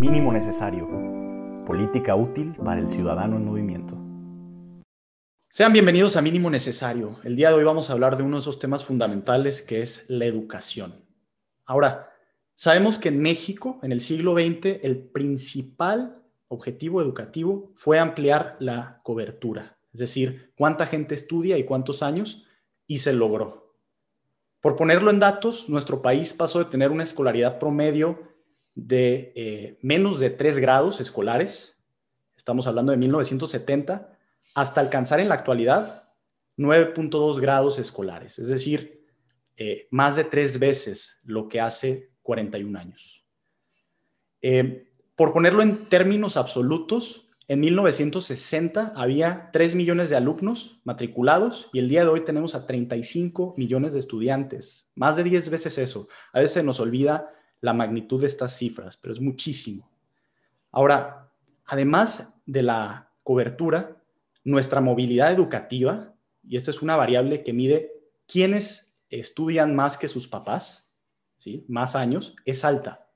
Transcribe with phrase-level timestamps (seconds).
[0.00, 0.88] Mínimo necesario.
[1.66, 3.98] Política útil para el ciudadano en movimiento.
[5.50, 7.18] Sean bienvenidos a Mínimo Necesario.
[7.22, 10.06] El día de hoy vamos a hablar de uno de esos temas fundamentales que es
[10.08, 11.04] la educación.
[11.66, 12.14] Ahora,
[12.54, 19.02] sabemos que en México, en el siglo XX, el principal objetivo educativo fue ampliar la
[19.02, 22.46] cobertura, es decir, cuánta gente estudia y cuántos años,
[22.86, 23.76] y se logró.
[24.62, 28.29] Por ponerlo en datos, nuestro país pasó de tener una escolaridad promedio
[28.86, 31.76] de eh, menos de 3 grados escolares,
[32.36, 34.16] estamos hablando de 1970,
[34.54, 36.08] hasta alcanzar en la actualidad
[36.56, 39.06] 9.2 grados escolares, es decir,
[39.56, 43.24] eh, más de tres veces lo que hace 41 años.
[44.40, 51.80] Eh, por ponerlo en términos absolutos, en 1960 había 3 millones de alumnos matriculados y
[51.80, 56.08] el día de hoy tenemos a 35 millones de estudiantes, más de 10 veces eso.
[56.32, 59.90] A veces nos olvida la magnitud de estas cifras, pero es muchísimo.
[60.70, 61.32] Ahora,
[61.66, 64.02] además de la cobertura,
[64.44, 67.92] nuestra movilidad educativa, y esta es una variable que mide
[68.26, 70.90] quiénes estudian más que sus papás,
[71.36, 71.64] ¿sí?
[71.68, 73.08] más años, es alta.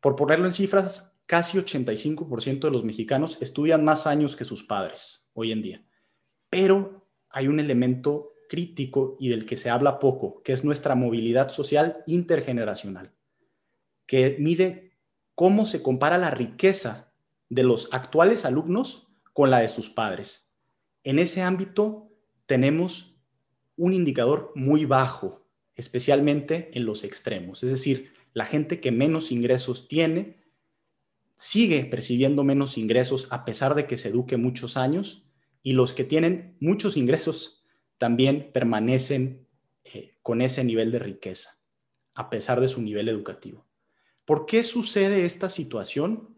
[0.00, 5.28] Por ponerlo en cifras, casi 85% de los mexicanos estudian más años que sus padres
[5.34, 5.84] hoy en día.
[6.48, 11.50] Pero hay un elemento crítico y del que se habla poco, que es nuestra movilidad
[11.50, 13.14] social intergeneracional
[14.10, 14.90] que mide
[15.36, 17.12] cómo se compara la riqueza
[17.48, 20.50] de los actuales alumnos con la de sus padres.
[21.04, 22.10] En ese ámbito
[22.46, 23.14] tenemos
[23.76, 27.62] un indicador muy bajo, especialmente en los extremos.
[27.62, 30.42] Es decir, la gente que menos ingresos tiene
[31.36, 35.24] sigue percibiendo menos ingresos a pesar de que se eduque muchos años
[35.62, 37.64] y los que tienen muchos ingresos
[37.96, 39.46] también permanecen
[39.84, 41.60] eh, con ese nivel de riqueza
[42.16, 43.69] a pesar de su nivel educativo.
[44.24, 46.36] ¿Por qué sucede esta situación?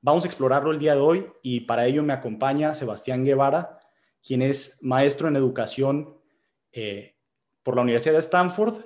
[0.00, 3.80] Vamos a explorarlo el día de hoy y para ello me acompaña Sebastián Guevara,
[4.22, 6.16] quien es maestro en educación
[6.72, 7.16] eh,
[7.62, 8.84] por la Universidad de Stanford,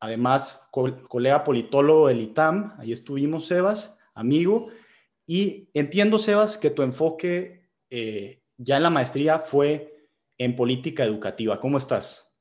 [0.00, 4.68] además colega politólogo del ITAM, ahí estuvimos Sebas, amigo,
[5.26, 10.08] y entiendo Sebas que tu enfoque eh, ya en la maestría fue
[10.38, 11.60] en política educativa.
[11.60, 12.33] ¿Cómo estás?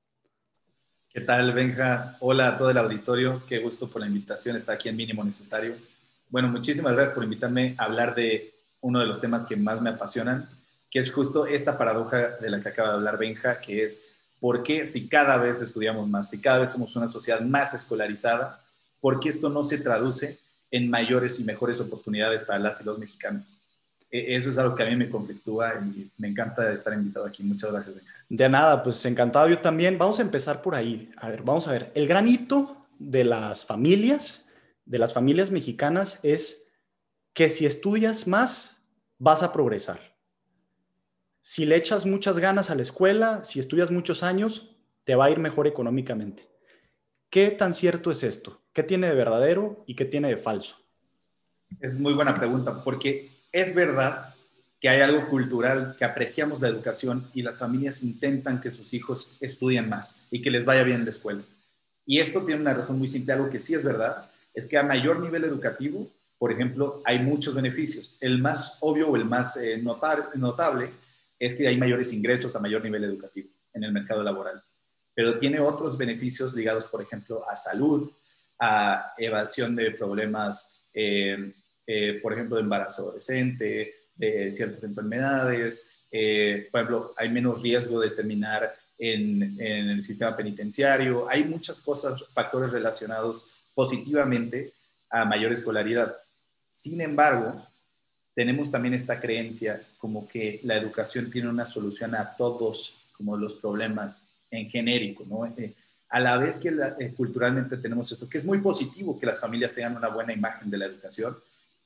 [1.14, 2.18] ¿Qué tal, Benja?
[2.22, 3.44] Hola a todo el auditorio.
[3.46, 4.58] Qué gusto por la invitación.
[4.58, 5.78] Está aquí en Mínimo Necesario.
[6.32, 8.52] Bueno, muchísimas gracias por invitarme a hablar de
[8.82, 10.50] uno de los temas que más me apasionan,
[10.90, 14.64] que es justo esta paradoja de la que acaba de hablar Benja, que es por
[14.64, 18.66] qué si cada vez estudiamos más, si cada vez somos una sociedad más escolarizada,
[19.00, 20.40] por qué esto no se traduce
[20.72, 23.60] en mayores y mejores oportunidades para las y los mexicanos.
[24.14, 27.44] E, eso es algo que a mí me conflictúa y me encanta estar invitado aquí.
[27.44, 28.14] Muchas gracias, Benja.
[28.30, 29.98] De nada, pues encantado yo también.
[29.98, 31.12] Vamos a empezar por ahí.
[31.18, 31.92] A ver, vamos a ver.
[31.96, 34.48] El granito de las familias,
[34.86, 36.68] de las familias mexicanas, es
[37.34, 38.78] que si estudias más,
[39.18, 40.00] vas a progresar.
[41.42, 45.32] Si le echas muchas ganas a la escuela, si estudias muchos años, te va a
[45.32, 46.48] ir mejor económicamente.
[47.32, 48.62] ¿Qué tan cierto es esto?
[48.74, 50.78] ¿Qué tiene de verdadero y qué tiene de falso?
[51.80, 54.34] Es muy buena pregunta, porque es verdad
[54.82, 59.38] que hay algo cultural, que apreciamos la educación y las familias intentan que sus hijos
[59.40, 61.42] estudien más y que les vaya bien en la escuela.
[62.06, 64.84] Y esto tiene una razón muy simple, algo que sí es verdad, es que a
[64.84, 68.18] mayor nivel educativo, por ejemplo, hay muchos beneficios.
[68.20, 70.92] El más obvio o el más eh, notable
[71.40, 74.62] es que hay mayores ingresos a mayor nivel educativo en el mercado laboral.
[75.16, 78.12] Pero tiene otros beneficios ligados, por ejemplo, a salud,
[78.60, 81.54] a evasión de problemas eh,
[81.86, 85.98] eh, por ejemplo, de embarazo adolescente, de ciertas enfermedades.
[86.12, 91.28] Eh, por ejemplo, hay menos riesgo de terminar en, en, el sistema penitenciario.
[91.30, 94.74] Hay muchas cosas, factores relacionados positivamente
[95.10, 96.16] a mayor escolaridad.
[96.72, 97.66] Sin embargo,
[98.34, 103.56] tenemos también esta creencia como que la educación tiene una solución a todos como los
[103.56, 105.46] problemas en genérico, ¿no?
[105.46, 105.74] Eh,
[106.10, 109.98] a la vez que culturalmente tenemos esto, que es muy positivo que las familias tengan
[109.98, 111.36] una buena imagen de la educación,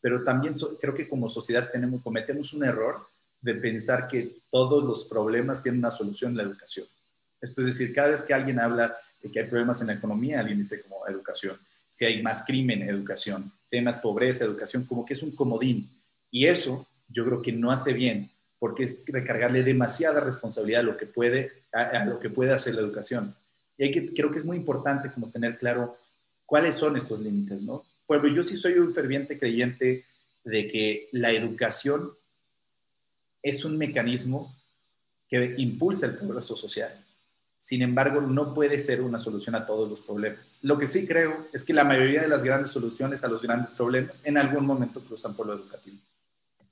[0.01, 1.71] pero también creo que como sociedad
[2.03, 3.07] cometemos un error
[3.41, 6.87] de pensar que todos los problemas tienen una solución en la educación.
[7.39, 10.39] Esto es decir, cada vez que alguien habla de que hay problemas en la economía,
[10.39, 11.57] alguien dice como educación.
[11.91, 13.51] Si hay más crimen, educación.
[13.65, 15.89] Si hay más pobreza, educación, como que es un comodín.
[16.31, 18.29] Y eso yo creo que no hace bien,
[18.59, 22.81] porque es recargarle demasiada responsabilidad a lo que puede, a, lo que puede hacer la
[22.81, 23.35] educación.
[23.77, 25.97] Y creo que es muy importante como tener claro
[26.45, 27.83] cuáles son estos límites, ¿no?
[28.07, 30.05] Pues yo sí soy un ferviente creyente
[30.43, 32.13] de que la educación
[33.43, 34.55] es un mecanismo
[35.27, 37.03] que impulsa el progreso social.
[37.59, 40.59] Sin embargo, no puede ser una solución a todos los problemas.
[40.61, 43.71] Lo que sí creo es que la mayoría de las grandes soluciones a los grandes
[43.71, 45.97] problemas en algún momento cruzan por lo educativo.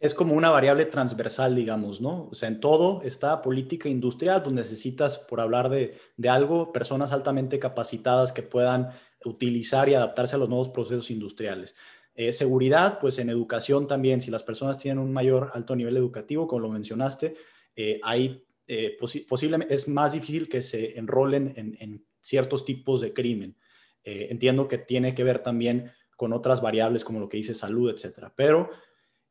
[0.06, 2.30] Es como una variable transversal, digamos, ¿no?
[2.32, 6.00] O sea, en todo está política industrial, pues necesitas, por hablar de,
[6.30, 8.90] algo, personas altamente capacitadas que puedan
[9.24, 11.76] utilizar y adaptarse a los nuevos procesos industriales.
[12.14, 16.48] Eh, seguridad, pues en educación también, si las personas tienen un mayor alto nivel educativo,
[16.48, 17.36] como lo mencionaste,
[17.76, 18.98] eh, hay eh,
[19.30, 23.56] posiblemente es más difícil que se enrolen en, ciertos tipos de crimen.
[24.04, 27.92] Eh, entiendo que tiene que ver también con otras variables como lo que dice salud,
[27.92, 28.34] etcétera.
[28.36, 28.72] Pero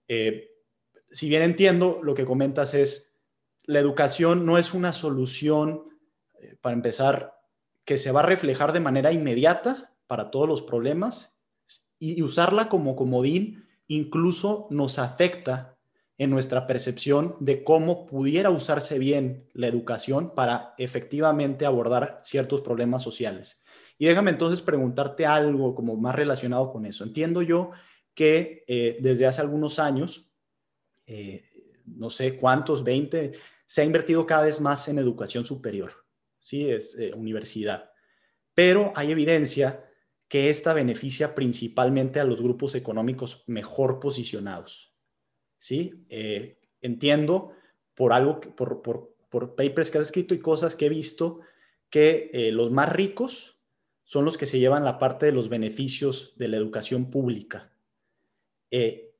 [0.07, 0.54] eh,
[1.15, 3.13] si bien entiendo, lo que comentas es
[3.63, 5.85] la educación no es una solución,
[6.61, 7.35] para empezar,
[7.85, 11.39] que se va a reflejar de manera inmediata para todos los problemas
[11.99, 15.77] y usarla como comodín incluso nos afecta
[16.17, 23.03] en nuestra percepción de cómo pudiera usarse bien la educación para efectivamente abordar ciertos problemas
[23.03, 23.63] sociales.
[23.99, 27.05] Y déjame entonces preguntarte algo como más relacionado con eso.
[27.05, 27.71] Entiendo yo
[28.15, 30.31] que eh, desde hace algunos años,
[31.07, 31.51] eh,
[31.87, 33.33] no sé cuántos, 20,
[33.67, 35.93] se ha invertido cada vez más en educación superior,
[36.39, 36.71] ¿sí?
[36.71, 37.91] Es eh, universidad.
[38.55, 39.85] Pero hay evidencia
[40.29, 44.95] que esta beneficia principalmente a los grupos económicos mejor posicionados.
[45.65, 46.05] ¿sí?
[46.11, 47.53] Eh, entiendo
[47.95, 49.15] por algo, por, por,
[49.57, 51.41] papers que has escrito y cosas que he visto,
[51.89, 53.59] que eh, los más ricos
[54.05, 57.73] son los que se llevan la parte de los beneficios de la educación pública.
[58.71, 59.14] Eh,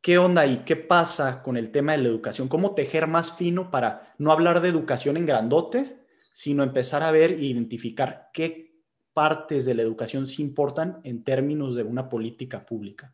[0.00, 0.62] ¿Qué onda ahí?
[0.64, 2.48] ¿Qué pasa con el tema de la educación?
[2.48, 5.98] ¿Cómo tejer más fino para no hablar de educación en grandote,
[6.32, 11.74] sino empezar a ver e identificar qué partes de la educación sí importan en términos
[11.74, 13.12] de una política pública?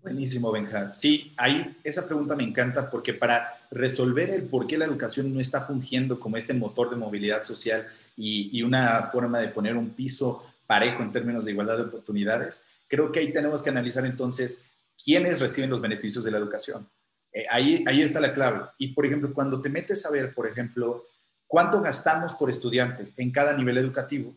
[0.00, 0.94] Buenísimo, Benja.
[0.94, 5.40] Sí, ahí esa pregunta me encanta porque para resolver el por qué la educación no
[5.40, 10.42] está fungiendo como este motor de movilidad social y, una forma de poner un piso
[10.66, 14.72] parejo en términos de igualdad de oportunidades, creo que ahí tenemos que analizar entonces
[15.02, 16.90] quiénes reciben los beneficios de la educación.
[17.32, 18.68] Eh, ahí, ahí está la clave.
[18.78, 21.04] Y, por ejemplo, cuando te metes a ver, por ejemplo,
[21.46, 24.36] cuánto gastamos por estudiante en cada nivel educativo,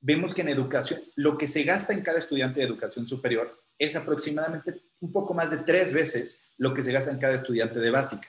[0.00, 3.96] vemos que en educación, lo que se gasta en cada estudiante de educación superior es
[3.96, 7.90] aproximadamente un poco más de tres veces lo que se gasta en cada estudiante de
[7.90, 8.28] básica.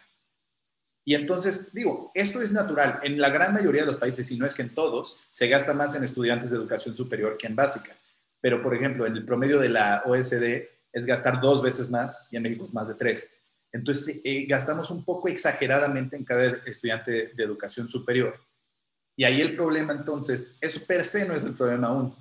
[1.05, 2.99] Y entonces, digo, esto es natural.
[3.03, 5.73] En la gran mayoría de los países, si no es que en todos, se gasta
[5.73, 7.95] más en estudiantes de educación superior que en básica.
[8.41, 12.37] Pero, por ejemplo, en el promedio de la OSD es gastar dos veces más y
[12.37, 13.41] en México es más de tres.
[13.71, 18.39] Entonces, eh, gastamos un poco exageradamente en cada estudiante de educación superior.
[19.15, 22.15] Y ahí el problema, entonces, eso per se no es el problema aún.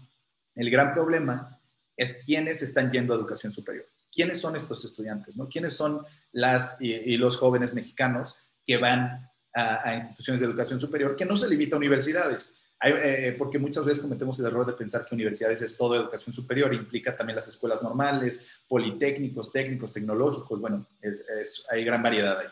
[0.54, 1.58] El gran problema
[1.96, 3.86] es quiénes están yendo a educación superior.
[4.10, 5.36] ¿Quiénes son estos estudiantes?
[5.36, 5.48] ¿no?
[5.48, 11.24] ¿Quiénes son las y, los jóvenes mexicanos que van a, instituciones de educación superior que
[11.24, 12.62] no se limita a universidades?
[12.80, 16.72] Eh, porque muchas veces cometemos el error de pensar que universidades es todo educación superior,
[16.72, 22.46] implica también las escuelas normales, politécnicos, técnicos, tecnológicos, bueno, es, hay gran variedad ahí.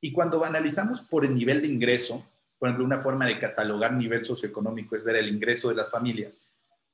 [0.00, 2.26] Y cuando analizamos por el nivel de ingreso,
[2.58, 6.52] por ejemplo, una forma de catalogar nivel socioeconómico es ver el ingreso de las familias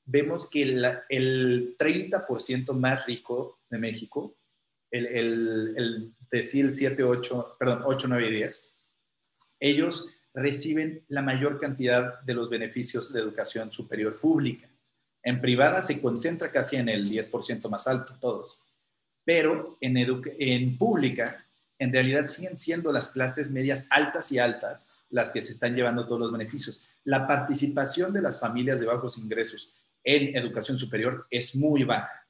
[0.09, 4.37] vemos que el, 30% más rico de México,
[4.91, 8.75] el, el, el decil 7, 8, perdón, 8, 9 y 10,
[9.61, 14.69] ellos reciben la mayor cantidad de los beneficios de educación superior pública.
[15.23, 18.61] En privada se concentra casi en el 10% más alto, todos.
[19.25, 21.45] Pero en, en pública,
[21.79, 26.07] en realidad siguen siendo las clases medias altas y altas las que se están llevando
[26.07, 26.89] todos los beneficios.
[27.05, 32.27] La participación de las familias de bajos ingresos en educación superior es muy baja.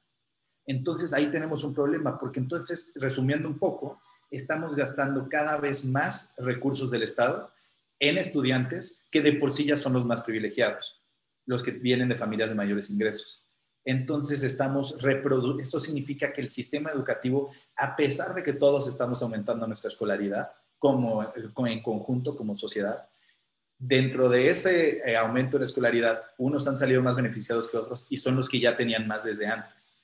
[0.65, 6.35] Entonces ahí tenemos un problema, porque entonces, resumiendo un poco, estamos gastando cada vez más
[6.37, 7.51] recursos del Estado
[7.99, 11.01] en estudiantes que de por sí ya son los más privilegiados,
[11.45, 13.45] los que vienen de familias de mayores ingresos.
[13.85, 19.21] Entonces estamos reproduciendo, esto significa que el sistema educativo, a pesar de que todos estamos
[19.21, 21.33] aumentando nuestra escolaridad como,
[21.67, 23.09] en conjunto, como sociedad,
[23.77, 28.17] dentro de ese eh, aumento la escolaridad, unos han salido más beneficiados que otros y
[28.17, 29.97] son los que ya tenían más desde antes.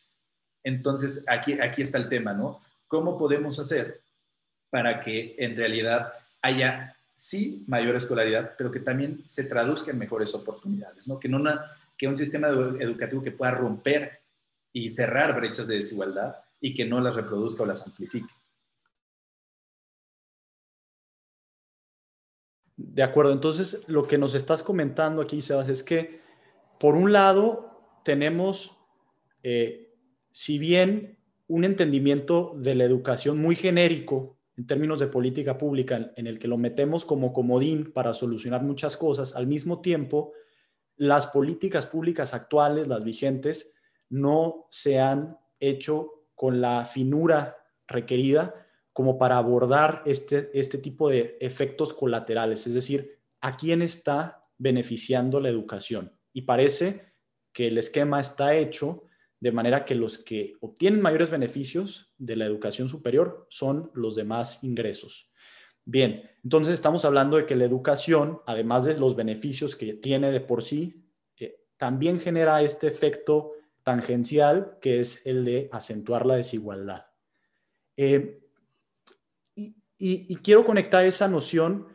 [0.63, 2.59] Entonces, aquí, aquí está el tema, ¿no?
[2.87, 4.01] ¿Cómo podemos hacer
[4.69, 10.35] para que en realidad haya, sí, mayor escolaridad, pero que también se traduzca en mejores
[10.35, 11.17] oportunidades, ¿no?
[11.19, 11.63] Que, no una,
[11.97, 14.21] que un sistema educativo que pueda romper
[14.71, 18.31] y cerrar brechas de desigualdad y que no las reproduzca o las amplifique.
[22.75, 26.19] De acuerdo, entonces lo que nos estás comentando aquí, Sebas, es que
[26.77, 28.75] por un lado tenemos,
[29.43, 29.95] eh,
[30.31, 31.17] si bien
[31.47, 36.47] un entendimiento de la educación muy genérico en términos de política pública, en el que
[36.47, 40.33] lo metemos como comodín para solucionar muchas cosas, al mismo tiempo,
[40.95, 43.73] las políticas públicas actuales, las vigentes,
[44.09, 47.57] no se han hecho con la finura
[47.87, 54.47] requerida como para abordar este, este tipo de efectos colaterales, es decir, a quién está
[54.57, 56.17] beneficiando la educación.
[56.31, 57.13] Y parece
[57.51, 59.03] que el esquema está hecho
[59.45, 64.63] de manera que los que obtienen mayores beneficios de la educación superior son los demás
[64.63, 65.29] ingresos.
[65.83, 70.41] Bien, entonces estamos hablando de que la educación, además de los beneficios que tiene de
[70.41, 71.05] por sí,
[71.37, 73.51] eh, también genera este efecto
[73.83, 77.05] tangencial que es el de acentuar la desigualdad.
[77.97, 78.41] Eh,
[79.53, 81.87] y, quiero conectar esa noción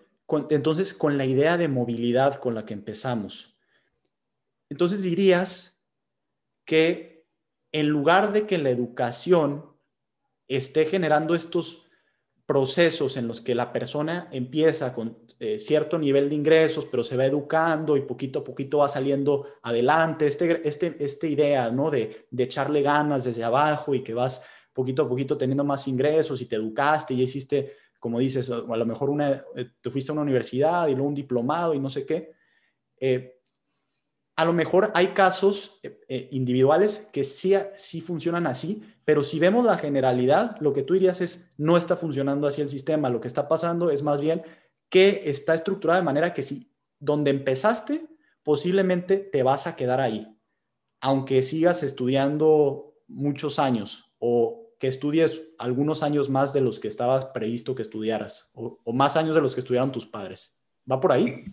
[0.50, 3.58] entonces con la idea de movilidad con la que empezamos.
[4.68, 5.82] Entonces dirías
[6.64, 7.09] que
[7.72, 9.64] en lugar de que la educación
[10.48, 11.86] esté generando estos
[12.46, 17.16] procesos en los que la persona empieza con eh, cierto nivel de ingresos, pero se
[17.16, 21.90] va educando y poquito a poquito va saliendo adelante, este, este, esta idea ¿no?
[21.90, 26.40] de, de echarle ganas desde abajo y que vas poquito a poquito teniendo más ingresos
[26.42, 30.14] y te educaste y hiciste, como dices, a lo mejor una, eh, te fuiste a
[30.14, 32.32] una universidad y luego un diplomado y no sé qué.
[32.98, 33.39] Eh,
[34.40, 39.38] a lo mejor hay casos eh, eh, individuales que sí, sí funcionan así, pero si
[39.38, 43.20] vemos la generalidad, lo que tú dirías es, no está funcionando así el sistema, lo
[43.20, 44.42] que está pasando es más bien
[44.88, 48.06] que está estructurado de manera que si donde empezaste,
[48.42, 50.34] posiblemente te vas a quedar ahí,
[51.02, 57.26] aunque sigas estudiando muchos años o que estudies algunos años más de los que estabas
[57.26, 60.56] previsto que estudiaras o, o más años de los que estudiaron tus padres.
[60.90, 61.44] ¿Va por ahí?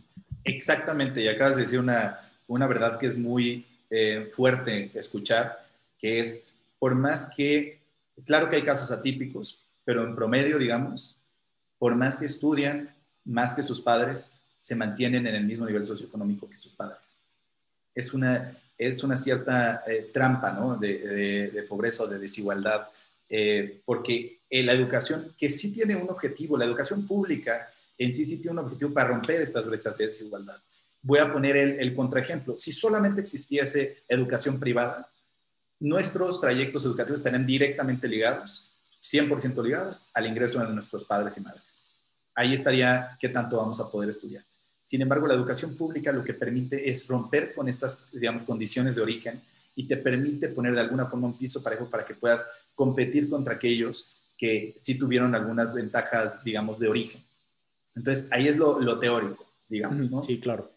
[0.45, 5.65] Exactamente, y acabas de decir una, una verdad que es muy eh, fuerte escuchar,
[5.99, 7.79] que es, por más que,
[8.25, 11.17] claro que hay casos atípicos, pero en promedio, digamos,
[11.77, 12.93] por más que estudian,
[13.25, 17.17] más que sus padres, se mantienen en el mismo nivel socioeconómico que sus padres.
[17.93, 20.77] Es una, es una cierta eh, trampa ¿no?
[20.77, 22.87] de, pobreza o de desigualdad,
[23.29, 28.41] eh, porque la educación, que sí tiene un objetivo, la educación pública en sí sí
[28.41, 30.61] tiene un objetivo para romper estas brechas de desigualdad
[31.07, 32.57] voy a poner el, contraejemplo.
[32.57, 35.09] Si solamente existiese educación privada,
[35.79, 41.81] nuestros trayectos educativos estarían directamente ligados, 100% ligados al ingreso de nuestros padres y madres.
[42.35, 44.43] Ahí estaría qué tanto vamos a poder estudiar.
[44.83, 49.01] Sin embargo, la educación pública lo que permite es romper con estas, digamos, condiciones de
[49.01, 49.41] origen
[49.75, 53.53] y te permite poner de alguna forma un piso parejo para que puedas competir contra
[53.53, 57.23] aquellos que sí tuvieron algunas ventajas, digamos, de origen.
[57.95, 60.21] Entonces, ahí es lo, lo teórico, digamos, ¿no?
[60.21, 60.76] Sí, claro.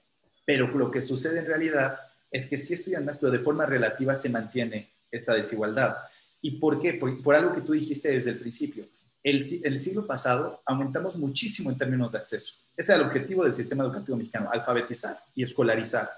[0.50, 4.16] Pero lo que sucede en realidad es que sí estudian más, pero de forma relativa
[4.16, 5.98] se mantiene esta desigualdad.
[6.42, 6.94] ¿Y por qué?
[6.94, 8.84] Por, algo que tú dijiste desde el principio.
[9.22, 12.54] El, el, siglo pasado aumentamos muchísimo en términos de acceso.
[12.76, 16.10] Ese es el objetivo del sistema educativo mexicano, alfabetizar y escolarizar.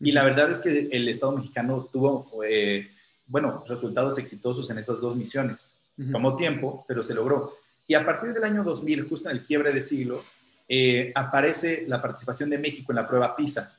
[0.00, 2.90] Y la verdad es que el Estado mexicano tuvo, eh,
[3.28, 5.74] bueno, resultados exitosos en estas dos misiones.
[6.10, 7.56] Tomó tiempo, pero se logró.
[7.86, 10.24] Y a partir del año 2000, justo en el quiebre de siglo,
[10.68, 13.78] eh, aparece la participación de México en la prueba PISA.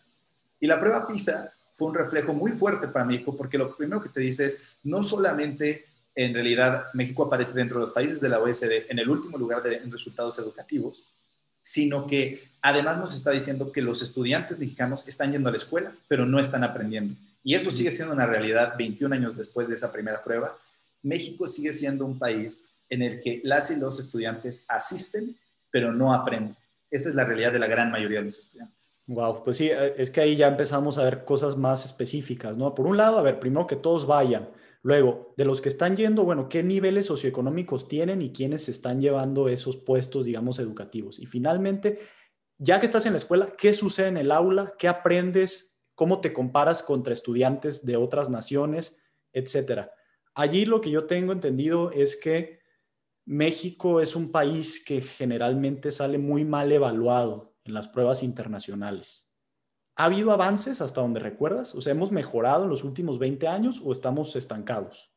[0.60, 4.10] Y la prueba PISA fue un reflejo muy fuerte para México porque lo primero que
[4.10, 8.40] te dice es, no solamente en realidad México aparece dentro de los países de la
[8.40, 11.04] OSD en el último lugar de, en resultados educativos,
[11.62, 15.96] sino que además nos está diciendo que los estudiantes mexicanos están yendo a la escuela,
[16.08, 17.14] pero no están aprendiendo.
[17.44, 20.58] Y eso sigue siendo una realidad 21 años después de esa primera prueba.
[21.04, 25.38] México sigue siendo un país en el que las y los estudiantes asisten,
[25.70, 26.56] pero no aprenden.
[26.90, 29.02] Esa es la realidad de la gran mayoría de los estudiantes.
[29.08, 32.74] Wow, pues sí, eh, es que ahí ya empezamos a ver cosas más específicas, ¿no?
[32.74, 34.50] Por un lado, a ver, primero que todos vayan.
[34.84, 39.50] Luego, de los que están yendo, bueno, ¿qué niveles socioeconómicos tienen y quiénes están llevando
[39.50, 41.20] esos puestos, digamos, educativos?
[41.20, 42.00] Y finalmente,
[42.58, 44.76] ya que estás en la escuela, ¿qué sucede en el aula?
[44.78, 45.78] ¿Qué aprendes?
[45.94, 48.98] ¿Cómo te comparas contra estudiantes de otras naciones,
[49.34, 49.92] etcétera?
[50.36, 52.60] Allí lo que yo tengo entendido es que
[53.28, 59.28] México es un país que generalmente sale muy mal evaluado en las pruebas internacionales.
[59.98, 61.76] ¿Ha habido avances hasta donde recuerdas?
[61.76, 65.12] O sea, ¿hemos mejorado en los últimos 20 años o estamos estancados?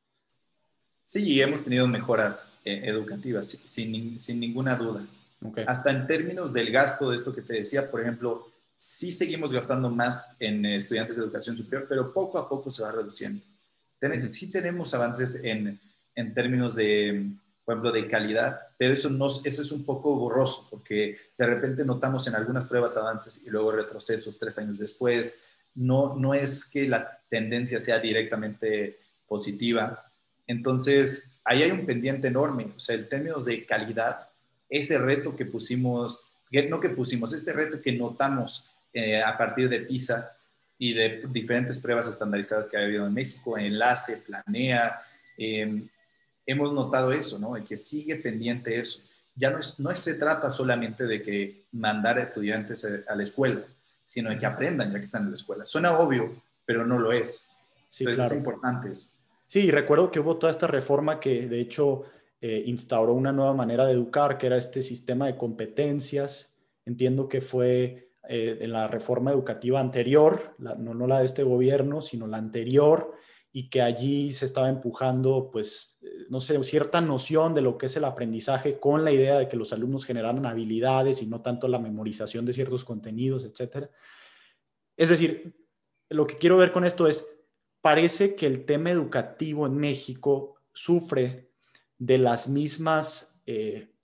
[1.04, 5.06] Sí, hemos tenido mejoras eh, educativas, sin, ninguna duda.
[5.68, 9.88] Hasta en términos del gasto de esto que te decía, por ejemplo, sí seguimos gastando
[9.88, 13.46] más en eh, estudiantes de educación superior, pero poco a poco se va reduciendo.
[14.30, 15.78] Sí tenemos avances en,
[16.16, 17.36] en términos de
[17.70, 21.84] por ejemplo, de calidad, pero eso, no, eso es un poco borroso porque de repente
[21.84, 25.44] notamos en algunas pruebas avances y luego retrocesos tres años después.
[25.76, 28.98] No, no es que la tendencia sea directamente
[29.28, 30.12] positiva.
[30.48, 32.72] Entonces, ahí hay un pendiente enorme.
[32.74, 34.28] O sea, en términos de calidad,
[34.68, 36.28] ese reto que pusimos,
[36.68, 40.36] no que pusimos, este reto que notamos eh, a partir de PISA
[40.76, 45.00] y de diferentes pruebas estandarizadas que ha habido en México, Enlace, Planea,
[45.38, 45.88] em,
[46.50, 47.52] hemos notado eso, ¿no?
[47.64, 49.08] Que sigue pendiente eso.
[49.34, 53.64] Ya no, es, no se trata solamente de que mandar a estudiantes a la escuela,
[54.04, 55.64] sino de que aprendan ya que están en la escuela.
[55.64, 57.56] Suena obvio, pero no lo es.
[57.98, 59.14] Entonces es importante eso.
[59.46, 62.04] Sí, recuerdo que hubo toda esta reforma que de hecho
[62.40, 66.54] eh, instauró una nueva manera de educar, que era este sistema de competencias.
[66.86, 72.02] Entiendo que fue eh, en la reforma educativa anterior, no, no la de este gobierno,
[72.02, 73.14] sino la anterior,
[73.52, 77.86] y que allí se estaba empujando, pues, eh, no sé, cierta noción de lo que
[77.86, 81.66] es el aprendizaje con la idea de que los alumnos generaran habilidades y no tanto
[81.66, 83.90] la memorización de ciertos contenidos, etcétera.
[84.96, 85.54] Es decir,
[86.10, 87.26] lo que quiero ver con esto es,
[87.80, 91.50] parece que el tema educativo en México sufre
[91.98, 93.94] de las mismas, eh,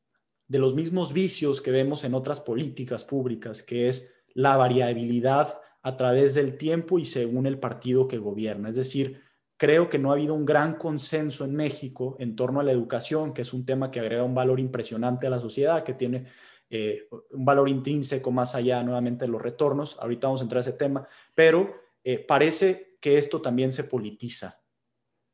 [0.48, 5.96] de los mismos vicios que vemos en otras políticas públicas, que es la variabilidad a
[5.96, 8.70] través del tiempo y según el partido que gobierna.
[8.70, 9.25] Es decir,
[9.56, 13.32] creo que no ha habido un gran consenso en México en torno a la educación,
[13.32, 16.26] que es un tema que agrega un valor impresionante a la sociedad, que tiene
[16.68, 19.96] eh, un valor intrínseco más allá nuevamente de los retornos.
[20.00, 24.60] Ahorita vamos a entrar a ese tema, pero eh, parece que esto también se politiza.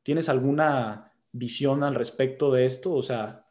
[0.03, 2.93] ¿Tienes alguna visión al respecto de esto?
[2.93, 3.47] O sea,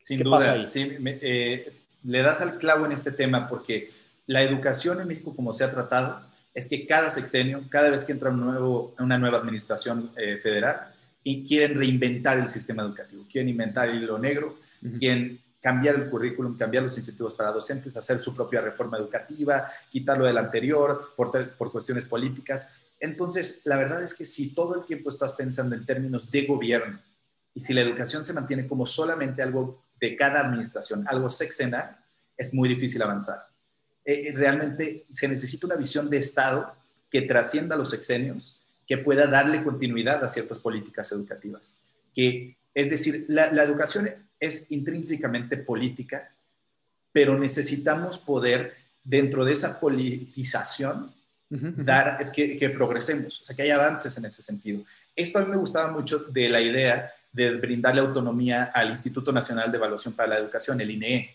[0.00, 0.66] Sin ¿qué duda, pasa ahí?
[0.66, 1.72] Sí, eh,
[2.04, 3.90] le das al clavo en este tema porque
[4.26, 8.12] la educación en México, como se ha tratado, es que cada sexenio, cada vez que
[8.12, 10.92] entra un nuevo, una nueva administración eh, federal,
[11.24, 14.58] y quieren reinventar el sistema educativo, quieren inventar el hilo negro,
[14.98, 20.26] quieren cambiar el currículum, cambiar los incentivos para docentes, hacer su propia reforma educativa, quitarlo
[20.26, 22.80] del anterior por, por cuestiones políticas.
[22.98, 27.00] Entonces, la verdad es que si todo el tiempo estás pensando en términos de gobierno
[27.54, 31.96] y si la educación se mantiene como solamente algo de cada administración, algo sexenal,
[32.36, 33.51] es muy difícil avanzar.
[34.04, 36.74] Eh, realmente se necesita una visión de Estado
[37.10, 41.80] que trascienda los sexenios, que pueda darle continuidad a ciertas políticas educativas.
[42.14, 44.08] Que, es decir, la, educación
[44.40, 46.34] es intrínsecamente política,
[47.12, 51.14] pero necesitamos poder, dentro de esa politización,
[51.50, 54.82] dar que, que, progresemos, o sea, que haya avances en ese sentido.
[55.14, 59.70] Esto a mí me gustaba mucho de la idea de brindarle autonomía al Instituto Nacional
[59.70, 61.34] de Evaluación para la Educación, el INEE.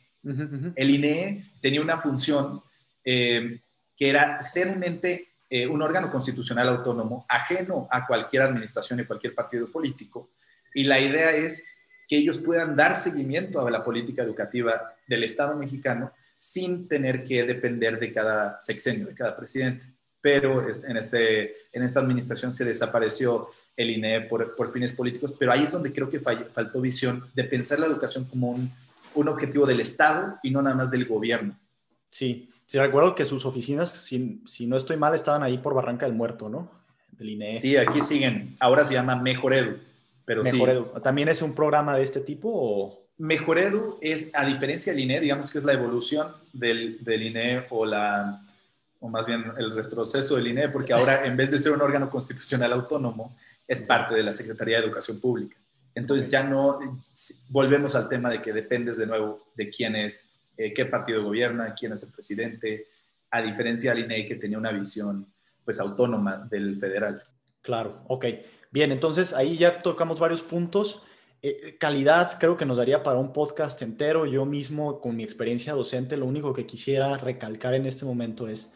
[0.75, 2.61] El INEE tenía una función
[3.03, 3.61] eh,
[3.95, 9.05] que era ser un ente, eh, un órgano constitucional autónomo, ajeno a cualquier administración y
[9.05, 10.29] cualquier partido político.
[10.73, 11.69] Y la idea es
[12.07, 17.43] que ellos puedan dar seguimiento a la política educativa del Estado mexicano sin tener que
[17.43, 19.87] depender de cada sexenio, de cada presidente.
[20.21, 25.63] Pero en, este, en esta administración se desapareció el INE por fines políticos, pero ahí
[25.63, 28.71] es donde creo que faltó visión de pensar la educación como un,
[29.19, 31.59] un objetivo del Estado y no nada más del gobierno.
[32.09, 36.05] Sí, sí recuerdo que sus oficinas, si, si, no estoy mal, estaban ahí por Barranca
[36.05, 36.71] del Muerto, ¿no?
[37.11, 37.53] Del INE.
[37.53, 38.55] Sí, aquí siguen.
[38.59, 39.77] Ahora se llama Mejor Edu.
[40.25, 40.85] Pero Mejor Edu.
[41.01, 43.03] ¿También es un programa de este tipo o...?
[43.19, 47.65] Mejor Edu es, a diferencia del INE, digamos que es la evolución del, del INE
[47.71, 48.43] o la
[48.99, 52.09] o más bien el retroceso del INE, porque ahora en vez de ser un órgano
[52.09, 53.35] constitucional autónomo,
[53.67, 55.57] es parte de la Secretaría de Educación Pública.
[55.97, 56.79] Entonces ya no
[57.49, 61.73] volvemos al tema de que dependes de nuevo de quién es, eh, qué partido gobierna,
[61.73, 62.85] quién es el presidente,
[63.31, 65.33] a diferencia del INE que tenía una visión
[65.65, 67.23] pues autónoma del federal.
[67.63, 68.25] Claro, ok.
[68.69, 71.01] Bien, entonces ahí ya tocamos varios puntos.
[71.41, 74.27] Eh, calidad creo que nos daría para un podcast entero.
[74.27, 78.71] Yo mismo, con mi experiencia docente, lo único que quisiera recalcar en este momento es,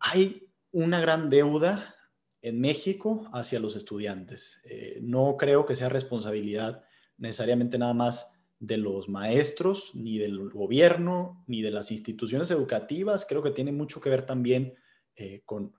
[0.00, 1.94] hay una gran deuda
[2.42, 4.60] en México hacia los estudiantes.
[4.64, 6.84] Eh, no creo que sea responsabilidad
[7.16, 13.26] necesariamente nada más de los maestros, ni del gobierno, ni de las instituciones educativas.
[13.26, 14.74] Creo que tiene mucho que ver también
[15.16, 15.72] eh, con,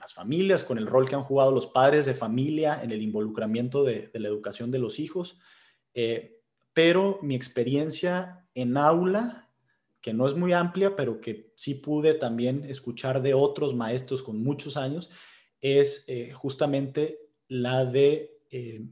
[0.00, 3.82] las familias, con el rol que han jugado los padres de familia en el involucramiento
[3.82, 5.38] de, la educación de los hijos.
[5.94, 6.40] Eh,
[6.72, 9.50] pero mi experiencia en aula,
[10.00, 14.42] que no es muy amplia, pero que sí pude también escuchar de otros maestros con
[14.42, 15.10] muchos años,
[15.60, 18.86] es eh, justamente la de eh,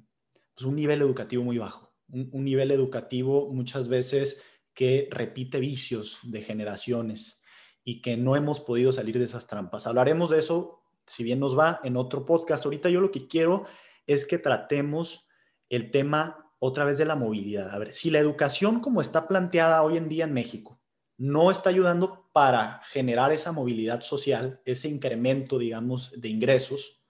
[0.55, 4.43] pues, un nivel educativo muy bajo, un, nivel educativo muchas veces
[4.75, 7.41] que repite vicios de generaciones
[7.85, 9.87] y que no hemos podido salir de esas trampas.
[9.87, 12.65] Hablaremos de eso, si bien nos va, en otro podcast.
[12.65, 13.65] Ahorita yo lo que quiero
[14.07, 15.29] es que tratemos
[15.69, 17.71] el tema otra vez de la movilidad.
[17.71, 20.76] A ver, si la educación como está planteada hoy en día en México
[21.19, 27.01] no está ayudando para generar esa movilidad social, ese incremento, digamos, de ingresos,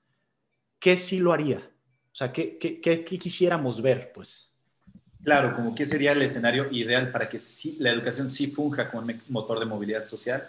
[0.79, 1.59] ¿qué sí lo haría?
[2.13, 4.53] O sea, ¿qué, qué, qué, quisiéramos ver, pues?
[5.23, 7.39] Claro, como que sería el escenario ideal para que
[7.79, 10.49] la educación sí funja como motor de movilidad social.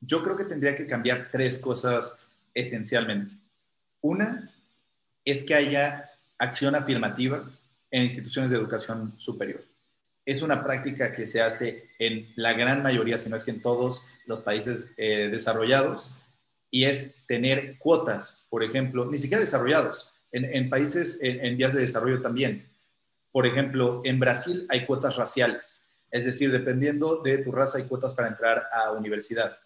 [0.00, 3.34] Yo creo que tendría que cambiar tres cosas esencialmente.
[4.00, 4.50] Una
[5.24, 7.44] es que haya acción afirmativa
[7.90, 9.60] en instituciones de educación superior.
[10.26, 13.62] Es una práctica que se hace en la gran mayoría, si no es que en
[13.62, 16.16] todos los países eh, desarrollados,
[16.70, 22.20] y es tener cuotas, por ejemplo, ni siquiera desarrollados, en, países en, vías de desarrollo
[22.20, 22.68] también.
[23.32, 28.12] Por ejemplo, en Brasil hay cuotas raciales, es decir, dependiendo de tu raza hay cuotas
[28.12, 29.56] para entrar a universidad.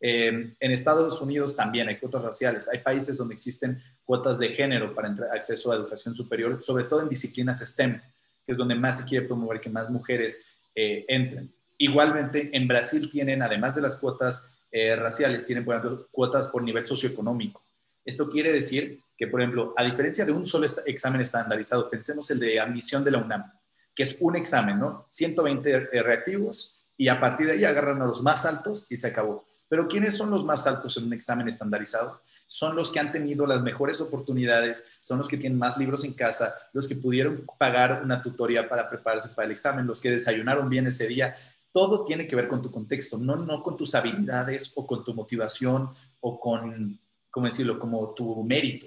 [0.00, 2.68] Eh, en Estados Unidos también hay cuotas raciales.
[2.68, 7.02] Hay países donde existen cuotas de género para entrar, acceso a educación superior, sobre todo
[7.02, 8.00] en disciplinas STEM,
[8.46, 11.52] que es donde más se quiere promover que más mujeres eh, entren.
[11.78, 16.62] Igualmente, en Brasil tienen, además de las cuotas eh, raciales, tienen, por ejemplo, cuotas por
[16.62, 17.62] nivel socioeconómico.
[18.04, 22.38] Esto quiere decir que, por ejemplo, a diferencia de un solo examen estandarizado, pensemos el
[22.38, 23.52] de admisión de la UNAM,
[23.94, 25.06] que es un examen, ¿no?
[25.10, 29.44] 120 reactivos y a partir de ahí agarran a los más altos y se acabó.
[29.68, 32.20] Pero ¿quiénes son los más altos en un examen estandarizado?
[32.46, 36.12] Son los que han tenido las mejores oportunidades, son los que tienen más libros en
[36.12, 40.68] casa, los que pudieron pagar una tutoría para prepararse para el examen, los que desayunaron
[40.68, 41.34] bien ese día.
[41.72, 45.14] Todo tiene que ver con tu contexto, no, no con tus habilidades o con tu
[45.14, 47.00] motivación o con,
[47.30, 48.86] ¿cómo decirlo?, como tu mérito.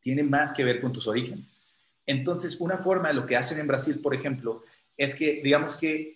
[0.00, 1.66] Tiene más que ver con tus orígenes.
[2.06, 4.62] Entonces, una forma de lo que hacen en Brasil, por ejemplo,
[4.96, 6.14] es que, digamos que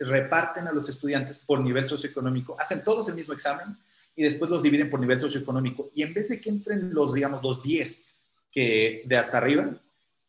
[0.00, 3.76] reparten a los estudiantes por nivel socioeconómico, hacen todos el mismo examen
[4.14, 5.90] y después los dividen por nivel socioeconómico.
[5.94, 8.14] Y en vez de que entren los, digamos, los 10
[8.52, 9.80] que de hasta arriba,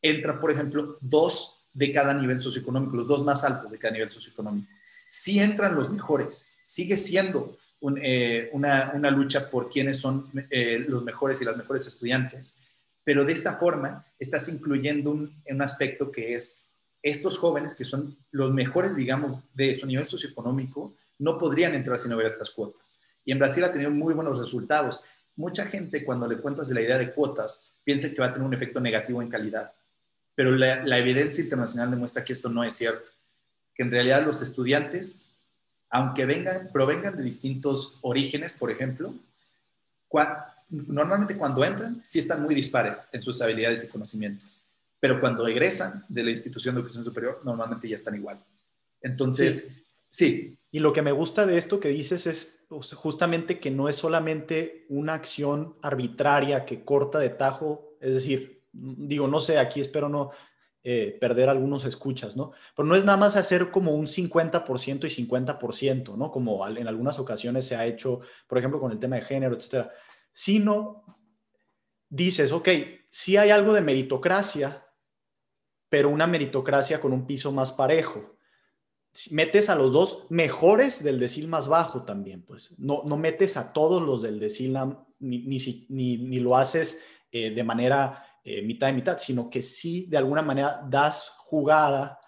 [0.02, 4.10] entra, por ejemplo, dos de cada nivel socioeconómico, los dos más altos de cada nivel
[4.10, 4.68] socioeconómico.
[5.10, 7.58] Si entran los mejores, sigue siendo
[8.02, 12.68] eh, una, lucha por quiénes son eh, los mejores y las mejores estudiantes,
[13.04, 16.71] pero de esta forma estás incluyendo un aspecto que es
[17.04, 22.08] estos jóvenes, que son los mejores, digamos, de su nivel socioeconómico, no podrían entrar si
[22.08, 23.00] no estas cuotas.
[23.26, 25.06] Y en Brasil ha tenido muy buenos resultados.
[25.36, 28.48] Mucha gente, cuando le cuentas de la idea de cuotas, piensa que va a tener
[28.48, 29.74] un efecto negativo en calidad.
[30.36, 33.12] Pero la, evidencia internacional demuestra que esto no es cierto.
[33.74, 35.26] Que en realidad los estudiantes,
[35.90, 39.14] aunque vengan, provengan de distintos orígenes, por ejemplo,
[40.70, 44.61] normalmente cuando entran, sí están muy dispares en sus habilidades y conocimientos
[45.02, 48.46] pero cuando egresan de la institución de educación superior, normalmente ya están igual.
[49.02, 50.60] Entonces, sí.
[50.70, 52.60] Y lo que me gusta de esto que dices es
[52.94, 59.28] justamente que no es solamente una acción arbitraria que corta de tajo, es decir, digo,
[59.28, 60.30] no sé, aquí espero no
[60.84, 62.52] eh, perder algunos escuchas, ¿no?
[62.76, 66.32] Pero no es nada más hacer como un 50% y 50%, ¿no?
[66.32, 69.92] Como en algunas ocasiones se ha hecho, por ejemplo, con el tema de género, etcétera,
[70.32, 71.04] sino
[72.08, 72.70] dices, ok,
[73.10, 74.86] si hay algo de meritocracia,
[75.92, 78.38] pero una meritocracia con un piso más parejo.
[79.30, 82.80] Metes a los dos mejores del decil más bajo también, pues.
[82.80, 84.78] No, no metes a todos los del decil
[85.20, 85.58] ni, ni,
[85.90, 90.42] ni, lo haces eh, de manera eh, mitad y mitad, sino que sí, de alguna
[90.42, 92.22] manera, das jugada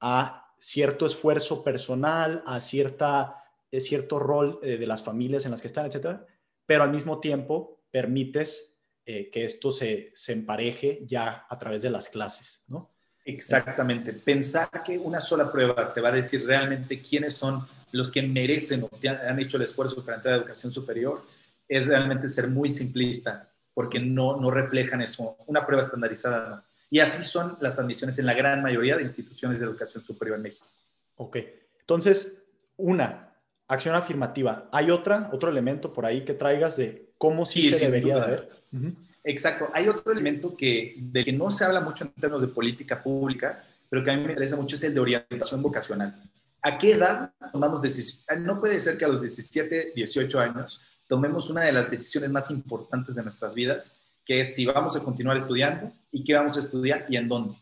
[0.00, 5.66] a cierto esfuerzo personal, a cierta, eh, cierto rol de las familias en las que
[5.66, 6.24] están, etcétera,
[6.64, 12.08] pero al mismo tiempo permites que esto se, se empareje ya a través de las
[12.08, 12.92] clases, ¿no?
[13.24, 14.12] Exactamente.
[14.12, 18.84] Pensar que una sola prueba te va a decir realmente quiénes son los que merecen
[18.84, 21.24] o han, hecho el esfuerzo para entrar a educación superior
[21.68, 25.36] es realmente ser muy simplista porque no, no reflejan eso.
[25.46, 26.64] Una prueba estandarizada no.
[26.90, 30.42] Y así son las admisiones en la gran mayoría de instituciones de educación superior en
[30.42, 30.68] México.
[31.16, 31.36] Ok.
[31.80, 32.32] Entonces,
[32.76, 33.30] una,
[33.70, 34.68] acción afirmativa.
[34.72, 38.50] ¿Hay otra, otro elemento por ahí que traigas de cómo sí, se debería de ver?
[39.24, 39.70] Exacto.
[39.74, 43.64] Hay otro elemento que, de que no se habla mucho en términos de política pública,
[43.88, 46.30] pero que a mí me interesa mucho, es el de orientación vocacional.
[46.62, 48.26] ¿A qué edad tomamos decisiones?
[48.28, 52.30] Ah, no puede ser que a los 17, 18 años tomemos una de las decisiones
[52.30, 56.56] más importantes de nuestras vidas, que es si vamos a continuar estudiando y qué vamos
[56.56, 57.56] a estudiar y en dónde.